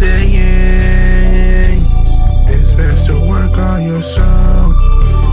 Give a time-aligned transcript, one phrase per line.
[0.00, 1.84] saying
[2.48, 4.72] it's best to work on yourself.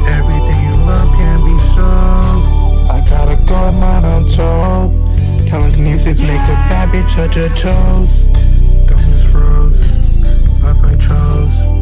[0.09, 2.91] Everything you love can be sold.
[2.91, 4.91] I got a gold mine on top.
[5.47, 6.27] Telekinesis yeah.
[6.27, 8.27] make a bad bitch touch her toes.
[8.87, 9.81] Dumb is froze.
[10.61, 11.76] Life I chose.